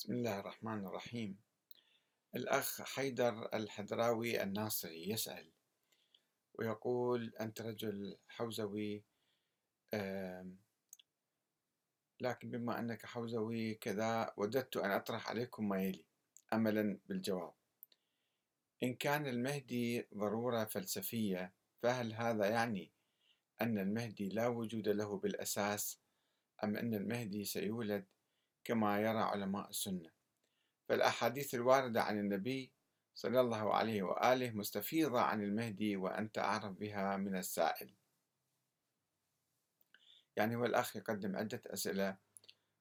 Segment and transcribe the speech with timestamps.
[0.00, 1.38] بسم الله الرحمن الرحيم.
[2.36, 5.50] الأخ حيدر الحدراوي الناصري يسأل
[6.54, 9.04] ويقول أنت رجل حوزوي
[12.20, 16.04] لكن بما أنك حوزوي كذا وددت أن أطرح عليكم ما يلي
[16.52, 17.52] أملا بالجواب
[18.82, 22.90] إن كان المهدي ضرورة فلسفية فهل هذا يعني
[23.60, 26.00] أن المهدي لا وجود له بالأساس
[26.64, 28.04] أم أن المهدي سيولد
[28.64, 30.10] كما يرى علماء السنة.
[30.88, 32.72] فالأحاديث الواردة عن النبي
[33.14, 37.94] صلى الله عليه وآله مستفيضة عن المهدي وأنت أعرف بها من السائل.
[40.36, 42.16] يعني هو الأخ يقدم عدة أسئلة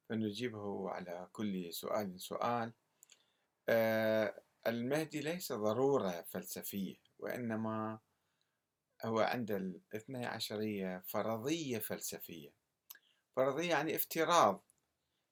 [0.10, 2.74] فنجيبه على كل سؤال سؤال.
[3.70, 8.00] آه المهدي ليس ضرورة فلسفية وإنما
[9.06, 12.54] هو عند الاثني عشرية فرضية فلسفية.
[13.36, 14.69] فرضية يعني افتراض.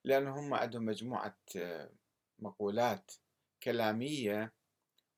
[0.08, 1.38] لأن هم عندهم مجموعة
[2.38, 3.12] مقولات
[3.62, 4.52] كلامية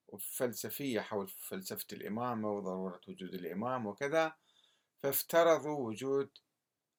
[0.08, 4.34] وفلسفية حول فلسفة الإمامة وضرورة وجود الإمام وكذا
[4.98, 6.30] فافترضوا وجود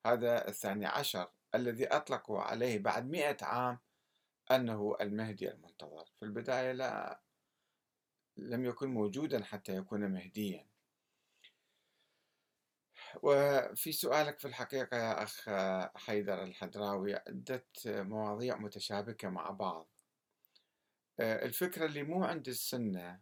[0.06, 3.80] هذا الثاني عشر الذي أطلقوا عليه بعد مئة عام
[4.52, 6.06] أنه المهدي المنتظر.
[6.20, 7.22] في البداية لا
[8.38, 10.68] لم يكن موجودا حتى يكون مهديا.
[13.24, 15.50] وفي سؤالك في الحقيقة يا أخ
[15.96, 19.88] حيدر الحدراوي عدة مواضيع متشابكة مع بعض.
[21.20, 23.20] آه، الفكرة اللي مو عند السنة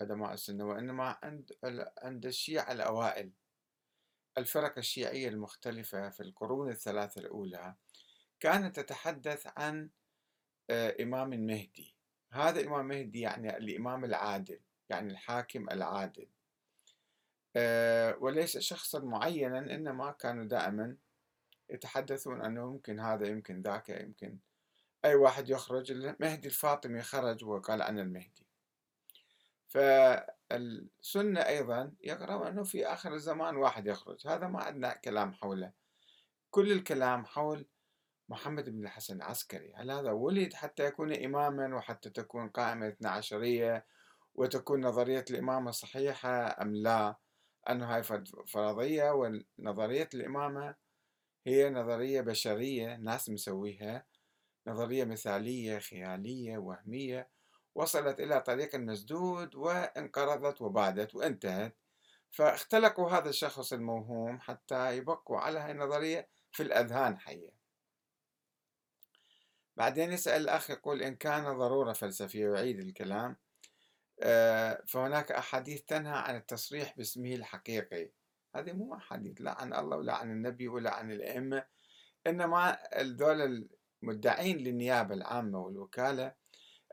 [0.00, 1.52] علماء السنة وإنما عند
[2.02, 3.32] عند الشيعة الأوائل.
[4.38, 7.74] الفرق الشيعية المختلفة في القرون الثلاثة الأولى
[8.40, 9.90] كانت تتحدث عن
[10.70, 11.96] آه، إمام مهدي.
[12.32, 16.28] هذا الإمام مهدي يعني الإمام العادل يعني الحاكم العادل.
[18.20, 20.96] وليس شخصا معينا إنما كانوا دائما
[21.70, 24.38] يتحدثون أنه يمكن هذا يمكن ذاك يمكن
[25.04, 25.92] أي واحد يخرج.
[25.92, 28.46] المهدي الفاطمي خرج وقال أنا المهدي.
[29.66, 34.26] فالسنة أيضا يقرأ أنه في آخر الزمان واحد يخرج.
[34.26, 35.72] هذا ما عندنا كلام حوله.
[36.50, 37.66] كل الكلام حول
[38.28, 43.86] محمد بن الحسن العسكري هل هذا ولد حتى يكون إماما وحتى تكون قائمة اثنا عشرية
[44.34, 47.16] وتكون نظرية الإمامة صحيحة أم لا؟
[47.70, 48.02] أنه هاي
[48.46, 50.74] فرضية ونظرية الإمامة
[51.46, 54.06] هي نظرية بشرية ناس مسويها
[54.66, 57.28] نظرية مثالية خيالية وهمية
[57.74, 61.76] وصلت إلى طريق مسدود وانقرضت وبادت وانتهت.
[62.30, 67.50] فاختلقوا هذا الشخص الموهوم حتى يبقوا على هاي النظرية في الأذهان حية.
[69.76, 73.36] بعدين يسأل الأخ يقول إن كان ضرورة فلسفية ويعيد الكلام.
[74.86, 78.10] فهناك أحاديث تنهى عن التصريح باسمه الحقيقي.
[78.54, 81.64] هذه مو أحاديث لا عن الله ولا عن النبي ولا عن الأئمة
[82.26, 83.68] إنما الدول
[84.02, 86.34] المدعين للنيابة العامة والوكالة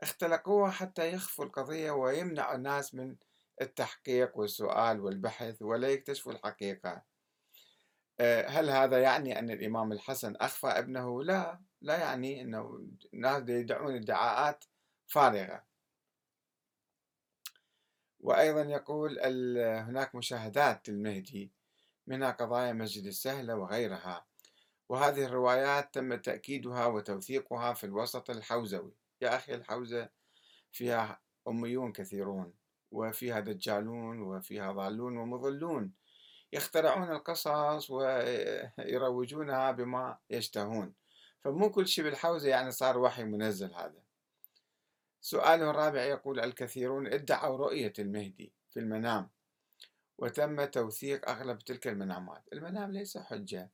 [0.02, 3.16] اختلقوها حتى يخفوا القضية ويمنعوا الناس من
[3.60, 7.02] التحقيق والسؤال والبحث ولا يكتشفوا الحقيقة.
[8.20, 13.94] آه، هل هذا يعني أن الإمام الحسن أخفى ابنه؟ لا لا يعني أنه الناس يدعون
[13.94, 14.64] ادعاءات
[15.06, 15.64] فارغة.
[18.26, 19.18] وأيضا يقول
[19.58, 21.52] هناك مشاهدات للمهدي
[22.06, 24.26] منها قضايا مسجد السهلة وغيرها
[24.88, 28.92] وهذه الروايات تم تأكيدها وتوثيقها في الوسط الحوزوي.
[29.20, 30.08] يا أخي الحوزة
[30.72, 32.52] فيها أميون كثيرون
[32.90, 35.92] وفيها دجالون وفيها ضالون ومضلون
[36.52, 40.94] يخترعون القصص ويروجونها بما يشتهون.
[41.44, 44.05] فمو كل شيء بالحوزة يعني صار وحي منزل هذا.
[45.26, 49.30] سؤاله الرابع يقول الكثيرون ادعوا رؤية المهدي في المنام
[50.18, 52.44] وتم توثيق أغلب تلك المنامات.
[52.52, 53.70] المنام ليس حجة.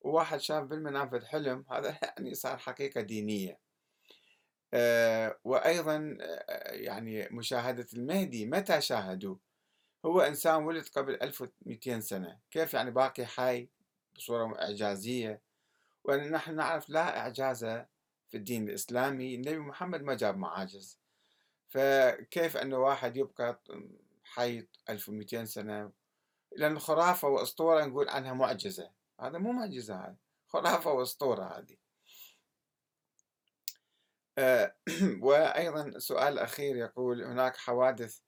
[0.00, 3.58] وواحد شاف بالمنام في الحلم هذا يعني صار حقيقة دينية.
[4.74, 9.40] أه وأيضا آه، يعني مشاهدة المهدي متى شاهدوه؟
[10.04, 12.38] هو إنسان ولد قبل 1200 سنة.
[12.50, 13.68] كيف يعني باقي حي؟
[14.16, 15.42] بصورة إعجازية.
[16.04, 17.64] ونحن نعرف لا إعجاز
[18.36, 20.98] في الدين الإسلامي النبي محمد ما جاب معاجز.
[21.68, 23.62] فكيف أنه واحد يبقى
[24.24, 25.92] حي 1200 سنة؟
[26.56, 28.90] لأن خرافة وأسطورة نقول عنها معجزة.
[29.20, 30.16] هذا مو معجزة هذا
[30.46, 31.76] خرافة وأسطورة هذه.
[34.38, 34.76] آه،
[35.26, 38.18] وأيضا سؤال أخير يقول هناك حوادث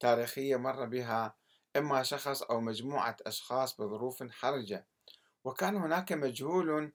[0.00, 1.36] تاريخية مر بها
[1.76, 4.86] إما شخص أو مجموعة أشخاص بظروف حرجة
[5.44, 6.92] وكان هناك مجهول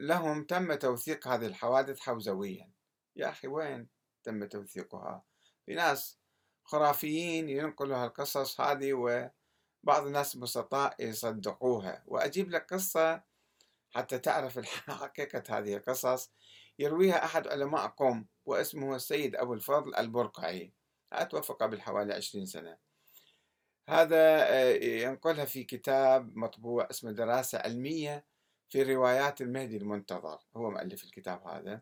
[0.00, 2.70] لهم تم توثيق هذه الحوادث حوزويا.
[3.16, 3.88] يا أخي وين
[4.24, 5.24] تم توثيقها؟
[5.66, 6.18] في ناس
[6.64, 12.02] خرافيين ينقلوا هالقصص هذه وبعض الناس البسطاء يصدقوها.
[12.06, 13.22] وأجيب لك قصة
[13.90, 14.58] حتى تعرف
[15.02, 16.30] حقيقة هذه القصص.
[16.78, 20.72] يرويها أحد علماء قوم واسمه السيد أبو الفضل البرقعي.
[21.30, 22.78] توفى قبل حوالي عشرين سنة.
[23.88, 28.31] هذا آه، ينقلها في كتاب مطبوع اسمه دراسة علمية
[28.72, 31.80] في روايات المهدي المنتظر هو مؤلف الكتاب هذا.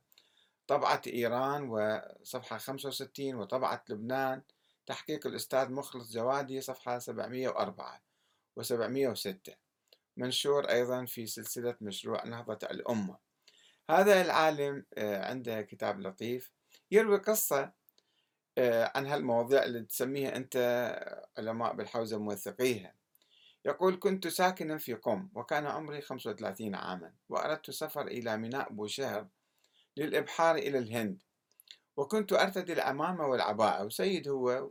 [0.66, 4.42] طبعة إيران وصفحة 65 وطبعة لبنان.
[4.86, 8.02] تحقيق الأستاذ مخلص جوادي صفحة 704
[8.60, 9.52] و706
[10.16, 13.18] منشور أيضا في سلسلة مشروع نهضة الأمة.
[13.90, 16.52] هذا العالم آه، عنده كتاب لطيف.
[16.90, 17.72] يروي قصة
[18.58, 20.56] آه، عن هالمواضيع اللي تسميها أنت
[21.38, 22.94] علماء بالحوزة موثقيها.
[23.64, 29.28] يقول كنت ساكنا في قم وكان عمري 35 عاما وأردت السفر إلى ميناء بوشهر
[29.96, 31.22] للإبحار إلى الهند.
[31.96, 34.70] وكنت أرتدي العمامة والعباءة وسيد هو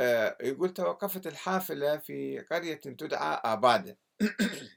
[0.00, 3.98] آه، يقول توقفت الحافلة في قرية تدعى آبادة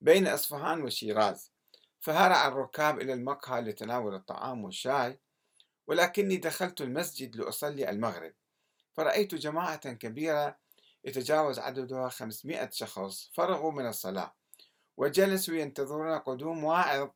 [0.00, 1.52] بين أصفهان وشيراز
[2.00, 5.20] فهرع الركاب إلى المقهى لتناول الطعام والشاي
[5.86, 8.34] ولكني دخلت المسجد لأصلي المغرب.
[8.96, 10.58] فرأيت جماعة كبيرة
[11.04, 13.30] يتجاوز عددها 500 شخص.
[13.34, 14.34] فرغوا من الصلاة.
[14.96, 17.10] وجلسوا ينتظرون قدوم واعظ.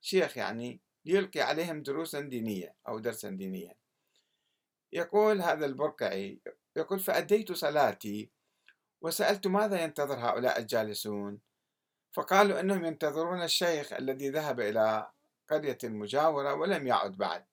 [0.00, 3.74] شيخ يعني ليلقي عليهم دروسا دينية أو درسا دينيا
[4.92, 6.40] يقول هذا البرقعي
[6.76, 8.30] يقول فأديت صلاتي
[9.02, 11.40] وسألت ماذا ينتظر هؤلاء الجالسون؟
[12.12, 15.10] فقالوا أنهم ينتظرون الشيخ الذي ذهب إلى
[15.50, 17.44] قرية مجاورة ولم يعد بعد.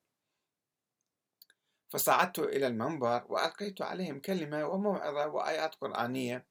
[1.90, 6.46] فصعدت إلى المنبر وألقيت عليهم كلمة وموعظة وآيات قرآنية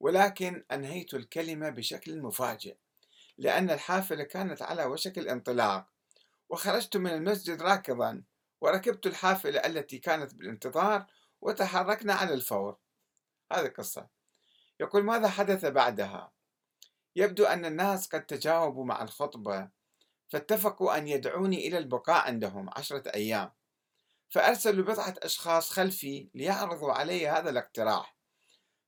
[0.00, 2.76] ولكن أنهيت الكلمة بشكل مفاجئ
[3.38, 5.86] لأن الحافلة كانت على وشك الانطلاق
[6.48, 8.22] وخرجت من المسجد راكضا
[8.60, 11.06] وركبت الحافلة التي كانت بالانتظار
[11.40, 12.76] وتحركنا على الفور.
[13.52, 14.08] هذه القصة.
[14.80, 16.32] يقول ماذا حدث بعدها؟
[17.16, 19.68] يبدو أن الناس قد تجاوبوا مع الخطبة
[20.28, 23.50] فاتفقوا أن يدعوني إلى البقاء عندهم عشرة أيام.
[24.30, 28.16] فأرسلوا بضعة أشخاص خلفي ليعرضوا علي هذا الاقتراح.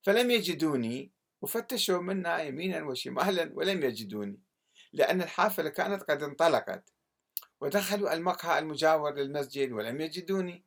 [0.03, 1.13] فلم يجدوني
[1.43, 4.41] وفتشوا منا يمينا وشمالا ولم يجدوني
[4.93, 6.93] لأن الحافلة كانت قد انطلقت
[7.61, 10.65] ودخلوا المقهى المجاور للمسجد ولم يجدوني.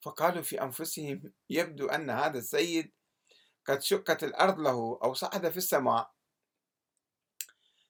[0.00, 2.92] فقالوا في أنفسهم يبدو أن هذا السيد
[3.66, 6.12] قد شقت الأرض له أو صعد في السماء.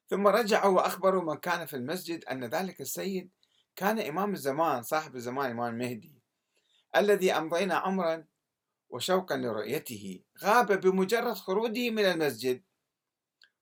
[0.09, 3.31] ثم رجعوا وأخبروا من كان في المسجد أن ذلك السيد
[3.79, 6.23] كان إمام الزمان صاحب الزمان إمام المهدي
[6.97, 8.25] الذي أمضينا عمرا
[8.91, 10.23] وشوقا لرؤيته.
[10.45, 12.63] غاب بمجرد خروجه من المسجد.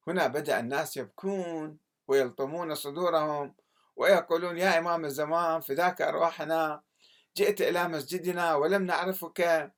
[0.06, 1.78] هنا بدأ الناس يبكون
[2.08, 3.54] ويلطمون صدورهم
[3.96, 6.82] ويقولون يا إمام الزمان فداك أرواحنا
[7.36, 9.72] جئت إلى مسجدنا ولم نعرفك.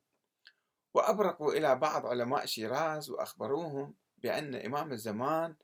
[0.95, 5.57] وأبرقوا إلى بعض علماء شيراز وأخبروهم بأن إمام الزمان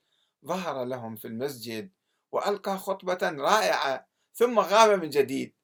[0.45, 1.91] ظهر لهم في المسجد
[2.31, 5.55] وألقى خطبة رائعة ثم غاب من جديد.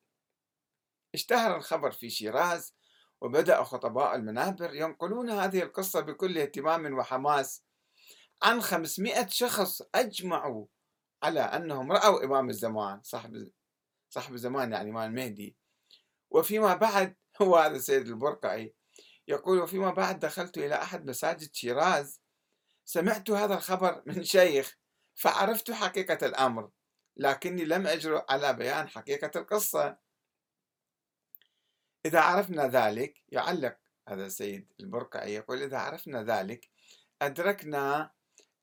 [1.13, 2.75] اشتهر الخبر في شيراز
[3.21, 7.63] وبدأ خطباء المنابر ينقلون هذه القصة بكل اهتمام وحماس
[8.43, 10.65] عن 500 شخص أجمعوا
[11.23, 13.51] على أنهم رأوا إمام الزمان صاحب
[14.09, 15.55] صاحب الزمان يعني إمام المهدي
[16.29, 18.73] وفيما بعد هو هذا السيد البرقعي
[19.27, 22.21] يقول وفيما بعد دخلت إلى أحد مساجد شيراز
[22.85, 24.77] سمعت هذا الخبر من شيخ
[25.15, 26.69] فعرفت حقيقة الأمر.
[27.17, 29.97] لكني لم أجرؤ على بيان حقيقة القصة.
[32.05, 33.77] إذا عرفنا ذلك يعلق
[34.07, 36.69] هذا السيد البرقعي يقول إذا عرفنا ذلك
[37.21, 38.11] أدركنا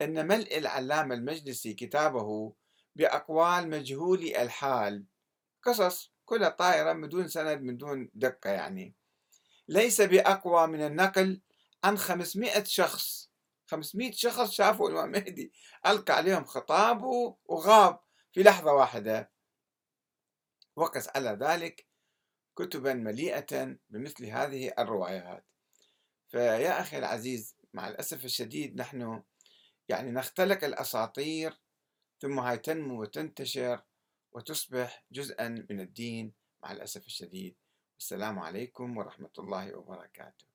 [0.03, 2.55] أن ملء العلامة المجلسي كتابه
[2.97, 5.05] بأقوال مجهولي الحال.
[5.63, 8.95] قصص كلها طائرة من دون سند من دون دقة يعني.
[9.69, 11.41] ليس بأقوى من النقل
[11.85, 13.31] عن 500 شخص.
[13.67, 15.53] 500 شخص شافوا الإمام مهدي
[15.87, 18.01] ألقى عليهم خطابه وغاب.
[18.33, 19.31] في لحظة واحدة
[20.77, 21.87] وقس على ذلك
[22.57, 25.45] كتبا مليئة بمثل هذه الروايات.
[26.29, 29.23] فيا أخي العزيز مع الأسف الشديد نحن
[29.89, 31.59] يعني نختلق الأساطير
[32.21, 33.83] ثم هاي تنمو وتنتشر
[34.33, 36.33] وتصبح جزءا من الدين
[36.63, 37.57] مع الأسف الشديد.
[37.99, 40.48] السلام عليكم ورحمة الله وبركاته.